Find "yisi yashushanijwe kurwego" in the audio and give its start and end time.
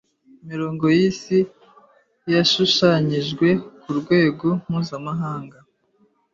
0.97-4.47